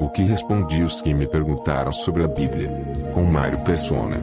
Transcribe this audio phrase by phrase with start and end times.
[0.00, 2.68] O que respondi os que me perguntaram sobre a Bíblia,
[3.14, 4.16] com Mário Persona.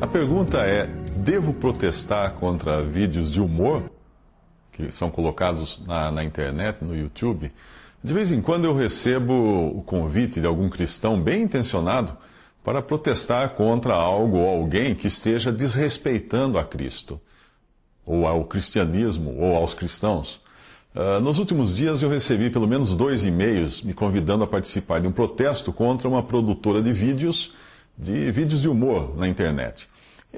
[0.00, 0.86] A pergunta é:
[1.16, 3.90] devo protestar contra vídeos de humor
[4.72, 7.50] que são colocados na, na, internet, no YouTube?
[8.02, 12.16] De vez em quando eu recebo o convite de algum cristão bem intencionado
[12.62, 17.20] para protestar contra algo ou alguém que esteja desrespeitando a Cristo,
[18.06, 20.40] ou ao cristianismo, ou aos cristãos.
[20.94, 25.06] Uh, nos últimos dias eu recebi pelo menos dois e-mails me convidando a participar de
[25.06, 27.52] um protesto contra uma produtora de vídeos
[27.98, 29.88] de vídeos de humor na internet.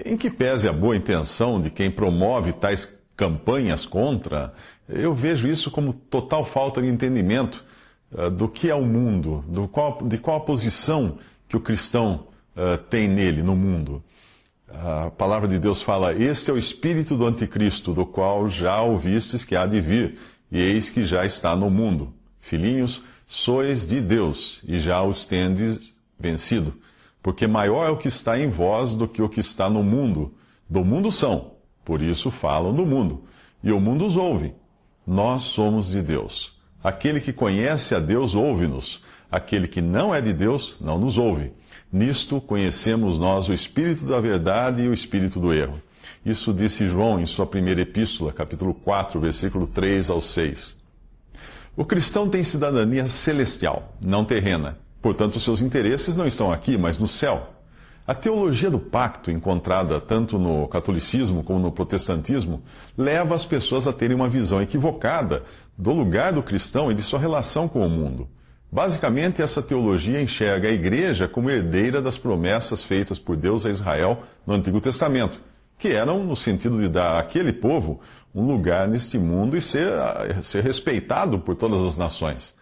[0.05, 4.55] Em que pese a boa intenção de quem promove tais campanhas contra,
[4.89, 7.65] eu vejo isso como total falta de entendimento
[8.13, 12.27] uh, do que é o mundo, do qual, de qual a posição que o cristão
[12.57, 14.03] uh, tem nele, no mundo.
[14.71, 19.45] A palavra de Deus fala: Este é o espírito do anticristo, do qual já ouvistes
[19.45, 20.19] que há de vir,
[20.51, 22.13] e eis que já está no mundo.
[22.41, 26.75] Filhinhos, sois de Deus, e já os tendes vencido
[27.29, 30.33] porque maior é o que está em vós do que o que está no mundo.
[30.67, 31.53] Do mundo são,
[31.85, 33.25] por isso falam do mundo,
[33.63, 34.55] e o mundo os ouve.
[35.07, 36.57] Nós somos de Deus.
[36.83, 41.53] Aquele que conhece a Deus ouve-nos, aquele que não é de Deus não nos ouve.
[41.91, 45.81] Nisto conhecemos nós o espírito da verdade e o espírito do erro.
[46.25, 50.77] Isso disse João em sua primeira epístola, capítulo 4, versículo 3 ao 6.
[51.75, 54.77] O cristão tem cidadania celestial, não terrena.
[55.01, 57.55] Portanto, seus interesses não estão aqui, mas no céu.
[58.07, 62.63] A teologia do pacto, encontrada tanto no catolicismo como no protestantismo,
[62.97, 65.45] leva as pessoas a terem uma visão equivocada
[65.77, 68.29] do lugar do cristão e de sua relação com o mundo.
[68.71, 74.23] Basicamente, essa teologia enxerga a igreja como herdeira das promessas feitas por Deus a Israel
[74.47, 75.41] no Antigo Testamento,
[75.79, 78.01] que eram no sentido de dar àquele povo
[78.35, 79.91] um lugar neste mundo e ser,
[80.43, 82.55] ser respeitado por todas as nações.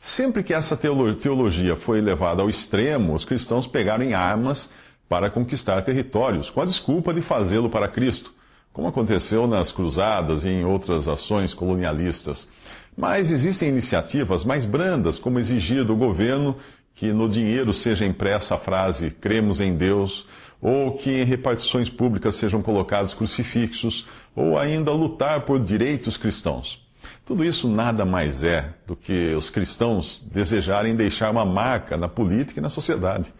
[0.00, 4.68] Sempre que essa teologia foi levada ao extremo, os cristãos pegaram em armas
[5.08, 8.34] para conquistar territórios, com a desculpa de fazê-lo para Cristo,
[8.72, 12.48] como aconteceu nas cruzadas e em outras ações colonialistas.
[12.96, 16.56] Mas existem iniciativas mais brandas, como exigir do governo
[16.94, 20.26] que no dinheiro seja impressa a frase cremos em Deus,
[20.60, 26.80] ou que em repartições públicas sejam colocados crucifixos, ou ainda lutar por direitos cristãos.
[27.24, 32.60] Tudo isso nada mais é do que os cristãos desejarem deixar uma marca na política
[32.60, 33.32] e na sociedade.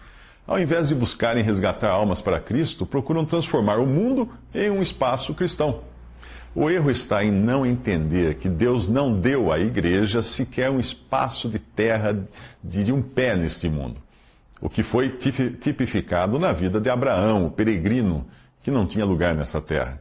[0.46, 5.34] Ao invés de buscarem resgatar almas para Cristo, procuram transformar o mundo em um espaço
[5.34, 5.82] cristão.
[6.54, 11.48] O erro está em não entender que Deus não deu à igreja sequer um espaço
[11.48, 12.26] de terra
[12.62, 14.00] de um pé neste mundo.
[14.60, 18.26] O que foi tipificado na vida de Abraão, o peregrino,
[18.62, 20.00] que não tinha lugar nessa terra.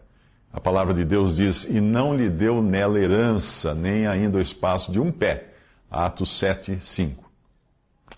[0.51, 4.91] A palavra de Deus diz: E não lhe deu nela herança, nem ainda o espaço
[4.91, 5.53] de um pé.
[5.89, 7.31] Atos 7, 5.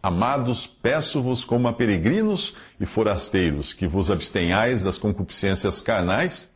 [0.02, 6.53] Amados, peço-vos como a peregrinos e forasteiros, que vos abstenhais das concupiscências carnais,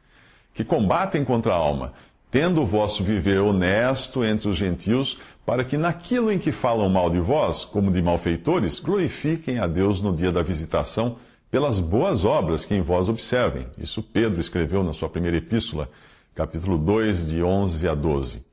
[0.58, 1.94] que combatem contra a alma,
[2.32, 7.12] tendo o vosso viver honesto entre os gentios, para que naquilo em que falam mal
[7.12, 11.18] de vós, como de malfeitores, glorifiquem a Deus no dia da visitação
[11.52, 13.68] pelas boas obras que em vós observem.
[13.78, 15.92] Isso Pedro escreveu na sua primeira epístola,
[16.34, 18.47] capítulo 2, de 11 a 12.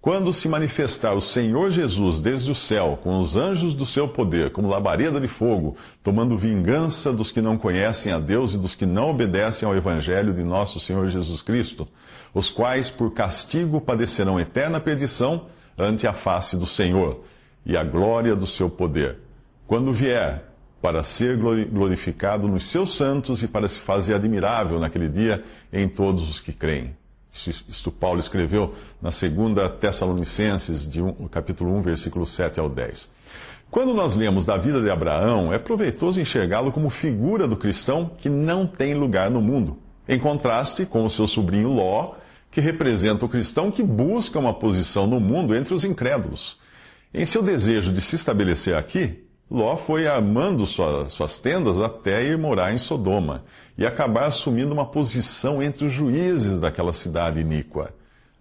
[0.00, 4.50] Quando se manifestar o Senhor Jesus desde o céu, com os anjos do seu poder,
[4.50, 8.86] como labareda de fogo, tomando vingança dos que não conhecem a Deus e dos que
[8.86, 11.86] não obedecem ao Evangelho de nosso Senhor Jesus Cristo,
[12.32, 15.44] os quais por castigo padecerão eterna perdição
[15.76, 17.22] ante a face do Senhor
[17.66, 19.18] e a glória do seu poder.
[19.66, 20.44] Quando vier,
[20.80, 26.26] para ser glorificado nos seus santos e para se fazer admirável naquele dia em todos
[26.26, 26.98] os que creem.
[27.32, 33.08] Isto Paulo escreveu na segunda Tessalonicenses, de um, capítulo 1, versículo 7 ao 10.
[33.70, 38.28] Quando nós lemos da vida de Abraão, é proveitoso enxergá-lo como figura do cristão que
[38.28, 39.78] não tem lugar no mundo,
[40.08, 42.14] em contraste com o seu sobrinho Ló,
[42.50, 46.58] que representa o cristão que busca uma posição no mundo entre os incrédulos.
[47.14, 52.38] Em seu desejo de se estabelecer aqui, Ló foi armando sua, suas tendas até ir
[52.38, 53.42] morar em Sodoma
[53.76, 57.92] e acabar assumindo uma posição entre os juízes daquela cidade iníqua.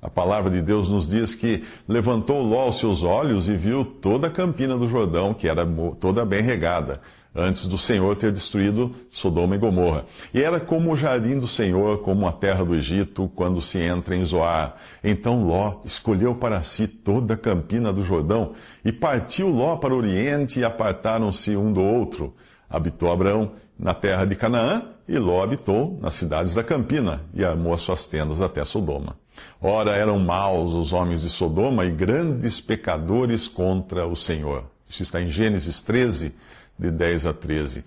[0.02, 4.28] A palavra de Deus nos diz que levantou Ló os seus olhos e viu toda
[4.28, 5.68] a campina do Jordão, que era
[6.00, 7.02] toda bem regada,
[7.36, 10.06] antes do Senhor ter destruído Sodoma e Gomorra.
[10.34, 14.16] E era como o jardim do Senhor, como a terra do Egito, quando se entra
[14.16, 14.76] em Zoar.
[15.04, 18.54] Então Ló escolheu para si toda a campina do Jordão,
[18.84, 22.34] e partiu Ló para o oriente, e apartaram-se um do outro.
[22.70, 27.74] Habitou Abraão na terra de Canaã, e Ló habitou nas cidades da campina, e armou
[27.74, 29.16] as suas tendas até Sodoma.
[29.62, 34.66] Ora, eram maus os homens de Sodoma e grandes pecadores contra o Senhor.
[34.90, 36.34] Isso está em Gênesis 13,
[36.80, 37.84] de 10 a 13.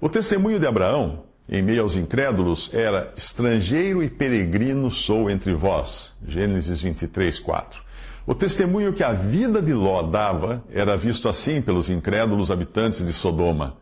[0.00, 6.12] O testemunho de Abraão, em meio aos incrédulos, era: estrangeiro e peregrino sou entre vós.
[6.28, 7.86] Gênesis 23, 4.
[8.26, 13.12] O testemunho que a vida de Ló dava era visto assim pelos incrédulos habitantes de
[13.12, 13.76] Sodoma.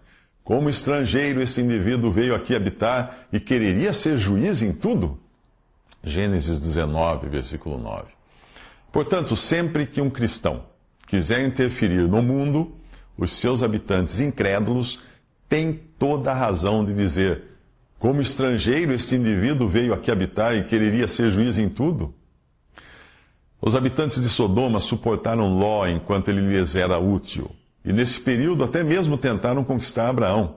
[0.45, 5.19] Como estrangeiro, esse indivíduo veio aqui habitar e quereria ser juiz em tudo?
[6.03, 8.05] Gênesis 19, versículo 9.
[8.93, 10.67] Portanto, sempre que um cristão
[11.07, 12.77] quiser interferir no mundo,
[13.17, 14.99] os seus habitantes incrédulos
[15.49, 17.43] têm toda a razão de dizer:
[17.99, 22.15] como estrangeiro, este indivíduo veio aqui habitar e quereria ser juiz em tudo?
[23.63, 27.51] Os habitantes de Sodoma suportaram Ló enquanto ele lhes era útil,
[27.83, 30.57] e nesse período até mesmo tentaram conquistar Abraão.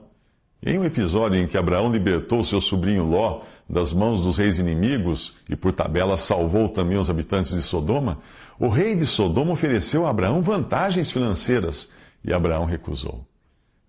[0.62, 5.34] Em um episódio em que Abraão libertou seu sobrinho Ló das mãos dos reis inimigos
[5.48, 8.18] e por tabela salvou também os habitantes de Sodoma,
[8.58, 11.88] o rei de Sodoma ofereceu a Abraão vantagens financeiras
[12.28, 13.26] e Abraão recusou.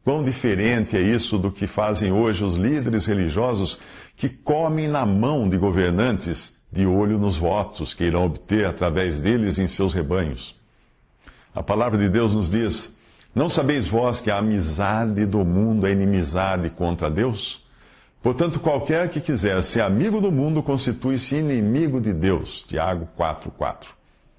[0.04, 3.78] Quão diferente é isso do que fazem hoje os líderes religiosos
[4.16, 9.60] que comem na mão de governantes de olho nos votos que irão obter através deles
[9.60, 10.56] em seus rebanhos.
[11.54, 12.96] A palavra de Deus nos diz:
[13.36, 17.62] Não sabeis vós que a amizade do mundo é inimizade contra Deus?
[18.22, 22.64] Portanto, qualquer que quiser ser amigo do mundo constitui-se inimigo de Deus.
[22.64, 23.88] Tiago 4,4.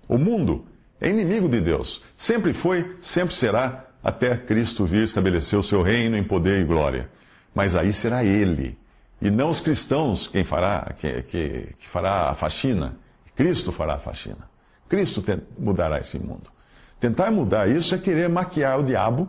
[0.08, 0.64] O mundo
[1.00, 2.02] é inimigo de Deus.
[2.14, 7.10] Sempre foi, sempre será, até Cristo vir estabelecer o seu reino em poder e glória.
[7.54, 8.78] Mas aí será Ele,
[9.20, 12.96] e não os cristãos quem fará, que, que, que fará a faxina.
[13.36, 14.48] Cristo fará a faxina.
[14.88, 15.22] Cristo
[15.58, 16.50] mudará esse mundo.
[16.98, 19.28] Tentar mudar isso é querer maquiar o diabo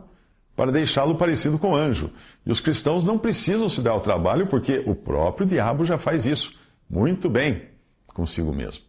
[0.55, 2.09] para deixá-lo parecido com anjo.
[2.45, 6.25] E os cristãos não precisam se dar o trabalho porque o próprio diabo já faz
[6.25, 6.53] isso
[6.89, 7.61] muito bem
[8.07, 8.83] consigo mesmo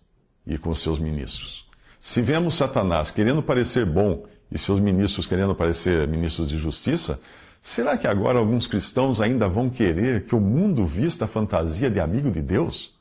[0.47, 1.69] e com seus ministros.
[2.01, 7.19] Se vemos Satanás querendo parecer bom e seus ministros querendo parecer ministros de justiça,
[7.61, 11.99] será que agora alguns cristãos ainda vão querer que o mundo vista a fantasia de
[12.01, 12.93] amigo de Deus?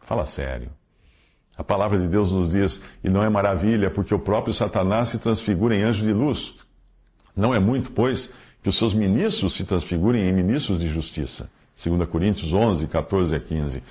[0.00, 0.70] Fala sério.
[1.56, 5.18] A palavra de Deus nos diz, e não é maravilha, porque o próprio Satanás se
[5.18, 6.54] transfigura em anjo de luz.
[7.34, 8.32] Não é muito, pois,
[8.62, 11.50] que os seus ministros se transfigurem em ministros de justiça.
[11.84, 13.82] 2 Coríntios 11, 14 a 15.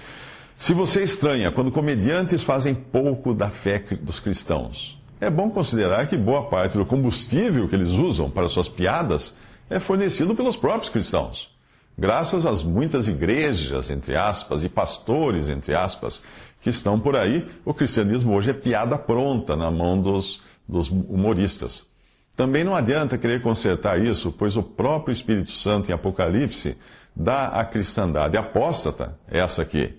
[0.58, 6.16] Se você estranha quando comediantes fazem pouco da fé dos cristãos, é bom considerar que
[6.16, 9.36] boa parte do combustível que eles usam para suas piadas
[9.70, 11.56] é fornecido pelos próprios cristãos.
[11.98, 16.22] Graças às muitas igrejas, entre aspas, e pastores, entre aspas,
[16.62, 21.88] que estão por aí, o cristianismo hoje é piada pronta na mão dos, dos humoristas.
[22.36, 26.78] Também não adianta querer consertar isso, pois o próprio Espírito Santo em Apocalipse
[27.16, 29.98] dá à cristandade apóstata, essa que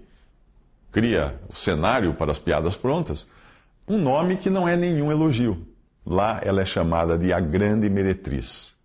[0.93, 3.27] cria o cenário para as piadas prontas,
[3.89, 5.67] um nome que não é nenhum elogio.
[6.05, 8.77] Lá ela é chamada de a grande meretriz.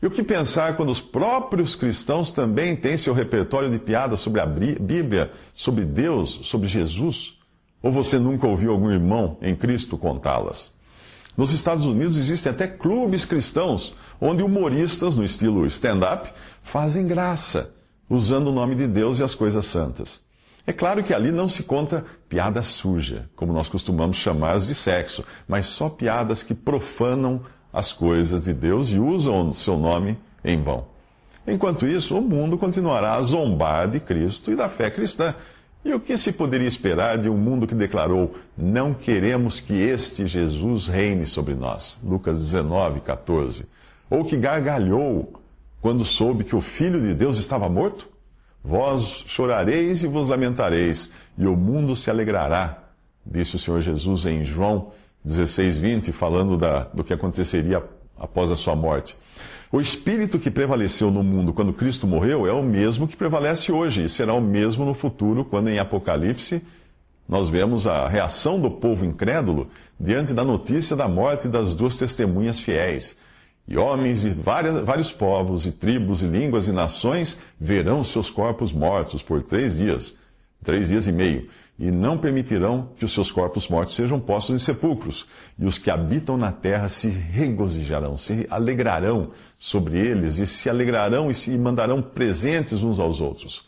[0.00, 4.40] E o que pensar quando os próprios cristãos também têm seu repertório de piadas sobre
[4.40, 7.38] a Bíblia, sobre Deus, sobre Jesus?
[7.80, 10.72] Ou você nunca ouviu algum irmão em Cristo contá-las?
[11.36, 16.30] Nos Estados Unidos existem até clubes cristãos onde humoristas, no estilo stand-up,
[16.62, 17.74] fazem graça,
[18.08, 20.21] usando o nome de Deus e as coisas santas.
[20.66, 24.74] É claro que ali não se conta piada suja, como nós costumamos chamar as de
[24.74, 27.40] sexo, mas só piadas que profanam
[27.72, 30.86] as coisas de Deus e usam o seu nome em vão.
[31.46, 35.34] Enquanto isso, o mundo continuará a zombar de Cristo e da fé cristã,
[35.84, 40.28] e o que se poderia esperar de um mundo que declarou: Não queremos que este
[40.28, 41.98] Jesus reine sobre nós?
[42.04, 43.66] Lucas 19, 14.
[44.08, 45.32] Ou que gargalhou
[45.80, 48.11] quando soube que o Filho de Deus estava morto?
[48.64, 52.84] Vós chorareis e vos lamentareis, e o mundo se alegrará,
[53.26, 54.92] disse o Senhor Jesus em João
[55.24, 57.82] 16, 20, falando da, do que aconteceria
[58.16, 59.16] após a sua morte.
[59.72, 64.04] O espírito que prevaleceu no mundo quando Cristo morreu é o mesmo que prevalece hoje
[64.04, 66.62] e será o mesmo no futuro, quando em Apocalipse
[67.28, 72.60] nós vemos a reação do povo incrédulo diante da notícia da morte das duas testemunhas
[72.60, 73.18] fiéis.
[73.66, 78.72] E homens de várias, vários povos, e tribos, e línguas, e nações verão seus corpos
[78.72, 80.16] mortos por três dias,
[80.64, 84.58] três dias e meio, e não permitirão que os seus corpos mortos sejam postos em
[84.58, 85.26] sepulcros.
[85.58, 91.30] E os que habitam na terra se regozijarão, se alegrarão sobre eles, e se alegrarão
[91.30, 93.66] e se mandarão presentes uns aos outros.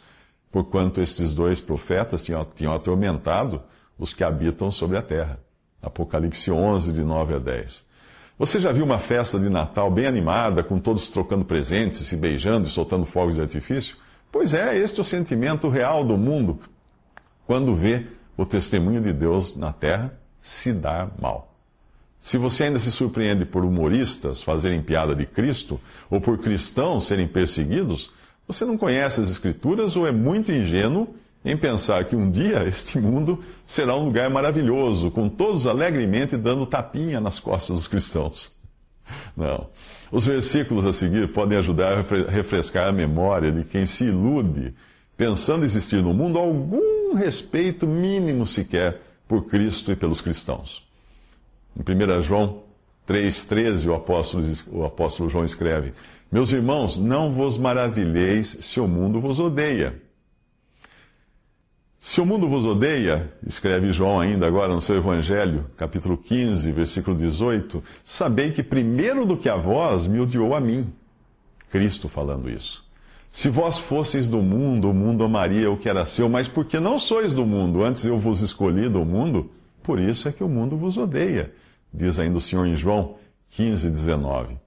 [0.50, 3.62] Porquanto estes dois profetas tinham, tinham atormentado
[3.98, 5.38] os que habitam sobre a terra.
[5.80, 7.93] Apocalipse 11, de 9 a 10.
[8.36, 12.66] Você já viu uma festa de Natal bem animada, com todos trocando presentes, se beijando
[12.66, 13.96] e soltando fogos de artifício?
[14.32, 16.58] Pois é, este é o sentimento real do mundo
[17.46, 21.54] quando vê o testemunho de Deus na terra se dar mal.
[22.18, 27.28] Se você ainda se surpreende por humoristas fazerem piada de Cristo, ou por cristãos serem
[27.28, 28.10] perseguidos,
[28.48, 31.14] você não conhece as Escrituras ou é muito ingênuo
[31.44, 36.66] em pensar que um dia este mundo será um lugar maravilhoso, com todos alegremente dando
[36.66, 38.52] tapinha nas costas dos cristãos.
[39.36, 39.68] Não.
[40.10, 44.74] Os versículos a seguir podem ajudar a refrescar a memória de quem se ilude,
[45.16, 50.82] pensando existir no mundo algum respeito mínimo sequer por Cristo e pelos cristãos.
[51.76, 52.62] Em 1 João
[53.08, 55.92] 3,13, o apóstolo, o apóstolo João escreve:
[56.30, 60.00] Meus irmãos, não vos maravilheis se o mundo vos odeia.
[62.04, 67.16] Se o mundo vos odeia, escreve João ainda agora no seu Evangelho, capítulo 15, versículo
[67.16, 70.92] 18, sabei que primeiro do que a vós me odiou a mim.
[71.70, 72.84] Cristo falando isso.
[73.30, 76.98] Se vós fosseis do mundo, o mundo amaria o que era seu, mas porque não
[76.98, 79.50] sois do mundo, antes eu vos escolhi do mundo,
[79.82, 81.54] por isso é que o mundo vos odeia,
[81.90, 83.14] diz ainda o Senhor em João
[83.48, 84.58] 15, 19.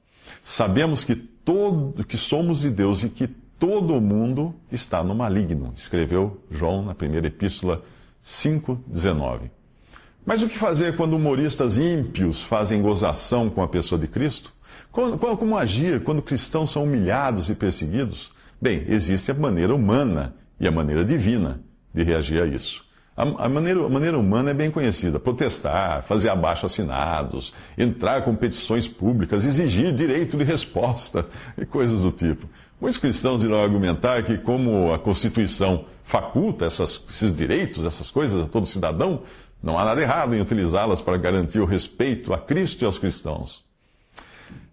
[0.41, 3.29] Sabemos que, todo, que somos de Deus e que
[3.59, 7.83] todo mundo está no maligno, escreveu João na primeira epístola
[8.25, 9.49] 5,19.
[10.25, 14.53] Mas o que fazer quando humoristas ímpios fazem gozação com a pessoa de Cristo?
[14.91, 18.31] Como, como agir quando cristãos são humilhados e perseguidos?
[18.61, 21.61] Bem, existe a maneira humana e a maneira divina
[21.93, 22.86] de reagir a isso.
[23.17, 28.87] A, maneira, a maneira humana é bem conhecida: protestar, fazer abaixo assinados, entrar com petições
[28.87, 31.25] públicas, exigir direito de resposta
[31.57, 32.47] e coisas do tipo.
[32.79, 38.47] Muitos cristãos irão argumentar que, como a Constituição faculta essas, esses direitos, essas coisas a
[38.47, 39.23] todo cidadão,
[39.63, 43.65] não há nada errado em utilizá-las para garantir o respeito a Cristo e aos cristãos.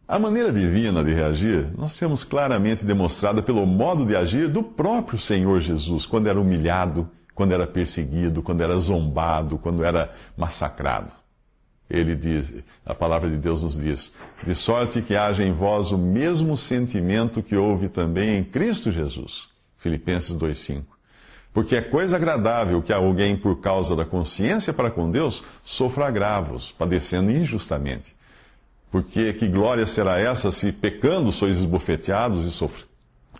[0.06, 5.18] A maneira divina de reagir nós temos claramente demonstrada pelo modo de agir do próprio
[5.18, 11.12] Senhor Jesus, quando era humilhado quando era perseguido, quando era zombado, quando era massacrado.
[11.88, 15.98] Ele diz, a palavra de Deus nos diz: de sorte que haja em vós o
[15.98, 19.48] mesmo sentimento que houve também em Cristo Jesus.
[19.78, 20.82] Filipenses 2:5.
[21.52, 26.72] Porque é coisa agradável que alguém, por causa da consciência para com Deus, sofra agravos,
[26.72, 28.14] padecendo injustamente.
[28.90, 32.84] Porque que glória será essa se pecando sois esbofeteados e, sofre,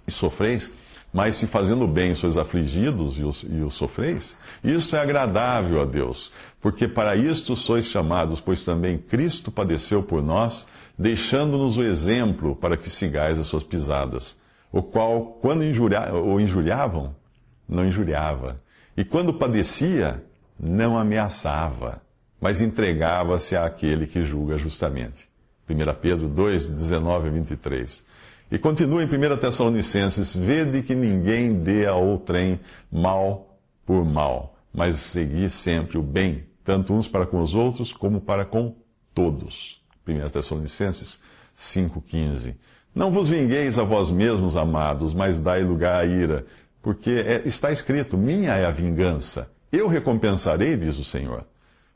[0.07, 0.73] e sofreis?
[1.15, 5.85] Mas se fazendo bem sois afligidos e os, e os sofreis, isto é agradável a
[5.85, 10.67] Deus, porque para isto sois chamados, pois também Cristo padeceu por nós,
[10.99, 14.41] deixando-nos o exemplo para que sigais as suas pisadas,
[14.73, 17.15] o qual, quando injuria, o injuriavam,
[17.69, 18.57] não injuriava,
[18.97, 20.21] e quando padecia,
[20.59, 22.03] não ameaçava,
[22.41, 25.29] mas entregava-se àquele que julga justamente.
[25.71, 28.05] 1 Pedro 2, 19 a 23.
[28.55, 34.95] E continua em 1 Tessalonicenses: Vede que ninguém dê a outrem mal por mal, mas
[35.01, 38.77] segui sempre o bem, tanto uns para com os outros, como para com
[39.13, 39.83] todos.
[40.07, 41.21] 1 Tessalonicenses
[41.59, 42.55] 5,15.
[42.95, 46.47] Não vos vingueis a vós mesmos, amados, mas dai lugar à ira,
[46.81, 51.45] porque é, está escrito: Minha é a vingança, eu recompensarei, diz o Senhor.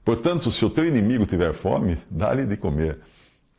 [0.04, 2.98] Portanto, se o teu inimigo tiver fome, dá-lhe de comer.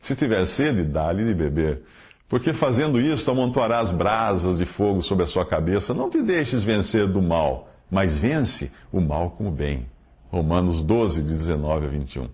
[0.02, 1.82] Se tiver sede, dá-lhe de beber
[2.30, 5.92] porque fazendo isso amontoarás brasas de fogo sobre a sua cabeça.
[5.92, 9.84] Não te deixes vencer do mal, mas vence o mal com o bem.
[10.30, 12.28] Romanos 12, de 19 a 21.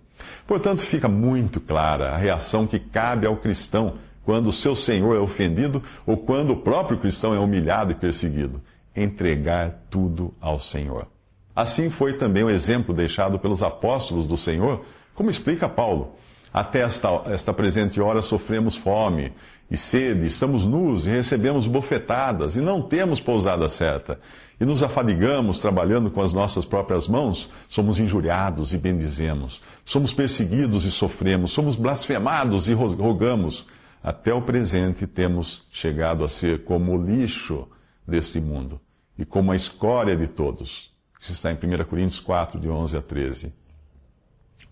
[0.46, 5.18] Portanto, fica muito clara a reação que cabe ao cristão quando o seu Senhor é
[5.18, 8.60] ofendido ou quando o próprio cristão é humilhado e perseguido.
[8.94, 11.06] Entregar tudo ao Senhor.
[11.54, 14.84] Assim foi também o exemplo deixado pelos apóstolos do Senhor,
[15.14, 16.16] como explica Paulo.
[16.56, 19.30] Até esta, esta presente hora sofremos fome
[19.70, 24.18] e sede, estamos nus e recebemos bofetadas e não temos pousada certa.
[24.58, 29.60] E nos afadigamos trabalhando com as nossas próprias mãos, somos injuriados e bendizemos.
[29.84, 33.66] Somos perseguidos e sofremos, somos blasfemados e rogamos.
[34.02, 37.68] Até o presente temos chegado a ser como o lixo
[38.08, 38.80] deste mundo
[39.18, 40.90] e como a escória de todos.
[41.20, 43.52] Isso está em 1 Coríntios 4, de 11 a 13.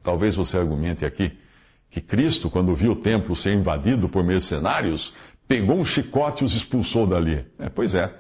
[0.03, 1.44] Talvez você argumente aqui
[1.95, 5.15] Que Cristo, quando viu o templo ser invadido por mercenários,
[5.47, 7.47] pegou um chicote e os expulsou dali.
[7.57, 8.13] É, pois é.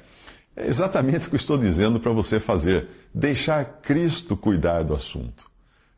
[0.54, 2.86] É exatamente o que estou dizendo para você fazer.
[3.12, 5.50] Deixar Cristo cuidar do assunto.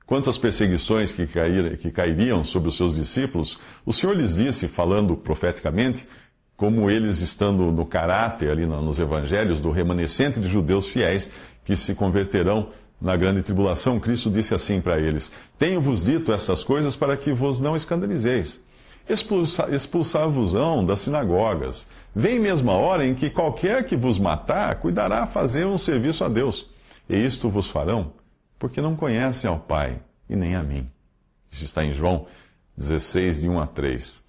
[0.06, 4.68] Quanto às perseguições que, cair, que cairiam sobre os seus discípulos, o Senhor lhes disse,
[4.68, 6.09] falando profeticamente,
[6.56, 11.30] como eles estando no caráter ali nos evangelhos do remanescente de judeus fiéis
[11.62, 16.97] que se converterão na grande tribulação, Cristo disse assim para eles: Tenho-vos dito estas coisas
[16.97, 18.61] para que vos não escandalizeis.
[19.09, 21.87] Expulsar-vos-ão das sinagogas.
[22.15, 26.29] Vem mesmo a hora em que qualquer que vos matar cuidará fazer um serviço a
[26.29, 26.67] Deus.
[27.09, 28.12] E isto vos farão,
[28.59, 30.87] porque não conhecem ao Pai e nem a mim.
[31.53, 32.26] Isso está em João
[32.76, 34.25] 16, de 1 a 3.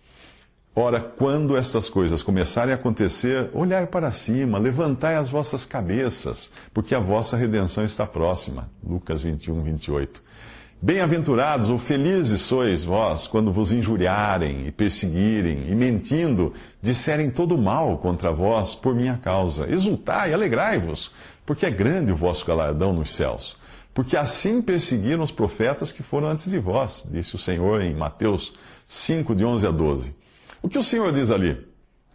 [0.80, 6.94] Ora, quando estas coisas começarem a acontecer, olhai para cima, levantai as vossas cabeças, porque
[6.94, 8.70] a vossa redenção está próxima.
[8.88, 10.22] Lucas 21, 28.
[10.80, 17.98] Bem-aventurados ou felizes sois vós quando vos injuriarem e perseguirem e mentindo disserem todo mal
[17.98, 19.68] contra vós por minha causa.
[19.68, 21.12] Exultai, alegrai-vos,
[21.44, 23.58] porque é grande o vosso galardão nos céus.
[23.96, 28.54] Porque assim perseguiram os profetas que foram antes de vós, disse o Senhor em Mateus
[28.88, 30.27] 5, de 11 a 12.
[30.62, 31.66] O que o Senhor diz ali?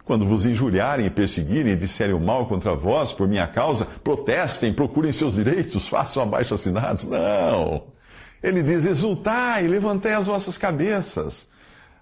[0.05, 4.73] Quando vos injuriarem e perseguirem e disserem o mal contra vós por minha causa, protestem,
[4.73, 7.05] procurem seus direitos, façam abaixo assinados.
[7.05, 7.83] Não!
[8.41, 11.49] Ele diz: exultai, levantai as vossas cabeças.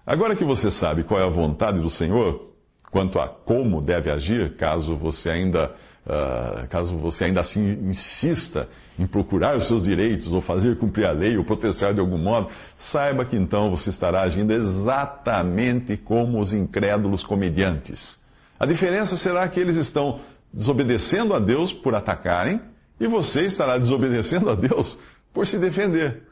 [0.04, 2.50] Agora que você sabe qual é a vontade do Senhor,
[2.90, 5.72] quanto a como deve agir, caso você ainda,
[6.06, 8.68] uh, caso você ainda assim insista
[8.98, 12.48] em procurar os seus direitos, ou fazer cumprir a lei, ou protestar de algum modo,
[12.76, 18.20] saiba que então você estará agindo exatamente como os incrédulos comediantes.
[18.58, 20.20] A diferença será que eles estão
[20.52, 22.60] desobedecendo a Deus por atacarem,
[23.00, 24.98] e você estará desobedecendo a Deus
[25.32, 26.22] por se defender.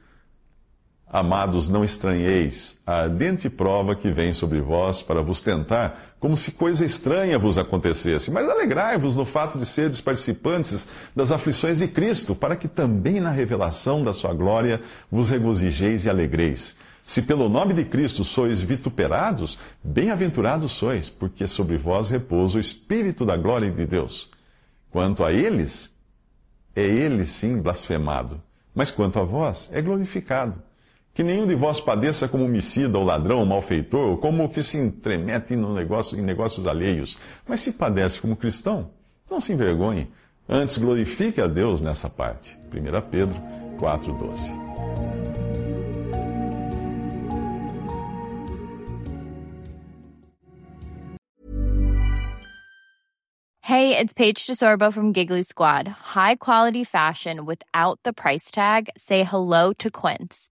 [1.13, 6.53] Amados, não estranheis a ardente prova que vem sobre vós para vos tentar, como se
[6.53, 8.31] coisa estranha vos acontecesse.
[8.31, 13.33] Mas alegrai-vos no fato de seres participantes das aflições de Cristo, para que também na
[13.33, 16.77] revelação da sua glória vos regozijeis e alegreis.
[17.03, 23.27] Se pelo nome de Cristo sois vituperados, bem-aventurados sois, porque sobre vós repousa o Espírito
[23.27, 24.31] da glória de Deus.
[24.93, 25.91] Quanto a eles,
[26.77, 28.41] é ele sim blasfemado,
[28.73, 30.70] mas quanto a vós, é glorificado
[31.13, 34.63] que nenhum de vós padeça como homicida ou ladrão ou malfeitor, ou como o que
[34.63, 37.19] se entremete no negócio, em negócios alheios.
[37.47, 38.91] Mas se padece como cristão,
[39.31, 40.09] não se envergonhe.
[40.49, 42.59] Antes glorifique a Deus nessa parte.
[42.73, 43.37] 1 Pedro
[43.79, 44.71] 4,12.
[53.63, 55.87] Hey, it's Paige DeSorbo from Giggly Squad.
[55.87, 58.91] High quality fashion without the price tag.
[58.97, 60.51] Say hello to Quince.